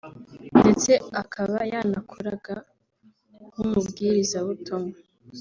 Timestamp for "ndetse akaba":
0.59-1.57